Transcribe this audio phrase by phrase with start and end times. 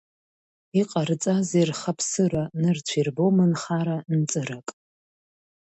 [0.79, 4.67] Иҟарҵазеи рхаԥсыра, нырцә ирбом нхара-нҵырак.